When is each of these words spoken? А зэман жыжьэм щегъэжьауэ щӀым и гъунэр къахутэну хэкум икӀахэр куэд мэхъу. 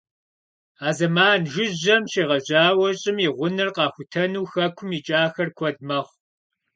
А 0.87 0.89
зэман 0.97 1.39
жыжьэм 1.51 2.03
щегъэжьауэ 2.11 2.89
щӀым 2.99 3.17
и 3.25 3.29
гъунэр 3.35 3.69
къахутэну 3.75 4.47
хэкум 4.51 4.89
икӀахэр 4.97 5.49
куэд 5.57 5.77
мэхъу. 5.87 6.15